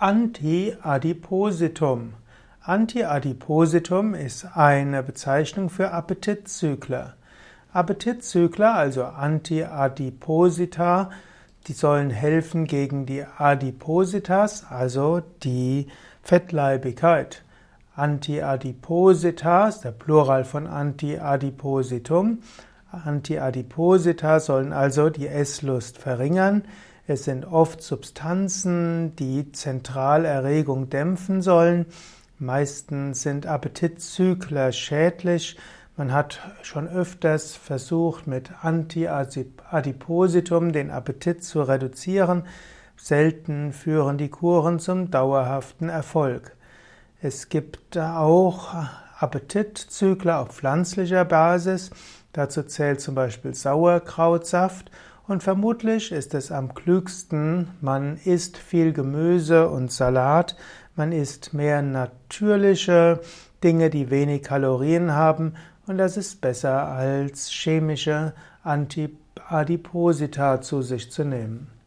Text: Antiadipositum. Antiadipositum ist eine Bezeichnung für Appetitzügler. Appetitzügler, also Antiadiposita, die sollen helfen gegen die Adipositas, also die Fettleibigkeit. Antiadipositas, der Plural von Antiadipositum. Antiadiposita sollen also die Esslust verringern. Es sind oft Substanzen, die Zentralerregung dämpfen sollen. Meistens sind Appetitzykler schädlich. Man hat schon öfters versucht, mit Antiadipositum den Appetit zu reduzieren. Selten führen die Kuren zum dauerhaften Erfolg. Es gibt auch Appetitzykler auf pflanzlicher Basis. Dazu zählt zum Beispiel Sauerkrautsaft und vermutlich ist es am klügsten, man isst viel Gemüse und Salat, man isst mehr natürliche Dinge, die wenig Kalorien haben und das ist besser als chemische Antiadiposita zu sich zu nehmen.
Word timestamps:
Antiadipositum. 0.00 2.14
Antiadipositum 2.62 4.14
ist 4.14 4.46
eine 4.54 5.02
Bezeichnung 5.02 5.70
für 5.70 5.90
Appetitzügler. 5.90 7.14
Appetitzügler, 7.72 8.76
also 8.76 9.02
Antiadiposita, 9.02 11.10
die 11.66 11.72
sollen 11.72 12.10
helfen 12.10 12.66
gegen 12.66 13.06
die 13.06 13.24
Adipositas, 13.24 14.64
also 14.70 15.20
die 15.42 15.88
Fettleibigkeit. 16.22 17.42
Antiadipositas, 17.96 19.80
der 19.80 19.90
Plural 19.90 20.44
von 20.44 20.68
Antiadipositum. 20.68 22.38
Antiadiposita 22.92 24.38
sollen 24.38 24.72
also 24.72 25.10
die 25.10 25.26
Esslust 25.26 25.98
verringern. 25.98 26.62
Es 27.10 27.24
sind 27.24 27.46
oft 27.46 27.82
Substanzen, 27.82 29.16
die 29.16 29.50
Zentralerregung 29.50 30.90
dämpfen 30.90 31.40
sollen. 31.40 31.86
Meistens 32.38 33.22
sind 33.22 33.46
Appetitzykler 33.46 34.72
schädlich. 34.72 35.56
Man 35.96 36.12
hat 36.12 36.40
schon 36.60 36.86
öfters 36.86 37.56
versucht, 37.56 38.26
mit 38.26 38.62
Antiadipositum 38.62 40.72
den 40.72 40.90
Appetit 40.90 41.42
zu 41.42 41.62
reduzieren. 41.62 42.42
Selten 42.98 43.72
führen 43.72 44.18
die 44.18 44.28
Kuren 44.28 44.78
zum 44.78 45.10
dauerhaften 45.10 45.88
Erfolg. 45.88 46.58
Es 47.22 47.48
gibt 47.48 47.96
auch 47.96 48.74
Appetitzykler 49.18 50.40
auf 50.40 50.50
pflanzlicher 50.50 51.24
Basis. 51.24 51.88
Dazu 52.34 52.64
zählt 52.64 53.00
zum 53.00 53.14
Beispiel 53.14 53.54
Sauerkrautsaft 53.54 54.90
und 55.28 55.42
vermutlich 55.42 56.10
ist 56.10 56.34
es 56.34 56.50
am 56.50 56.74
klügsten, 56.74 57.68
man 57.80 58.16
isst 58.24 58.56
viel 58.56 58.92
Gemüse 58.92 59.68
und 59.68 59.92
Salat, 59.92 60.56
man 60.96 61.12
isst 61.12 61.54
mehr 61.54 61.82
natürliche 61.82 63.20
Dinge, 63.62 63.90
die 63.90 64.10
wenig 64.10 64.42
Kalorien 64.42 65.12
haben 65.12 65.54
und 65.86 65.98
das 65.98 66.16
ist 66.16 66.40
besser 66.40 66.88
als 66.88 67.50
chemische 67.50 68.32
Antiadiposita 68.62 70.60
zu 70.60 70.82
sich 70.82 71.12
zu 71.12 71.24
nehmen. 71.24 71.77